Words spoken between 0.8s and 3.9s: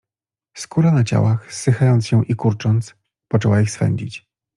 na ciałach, zsychając się i kurcząc, poczęła ich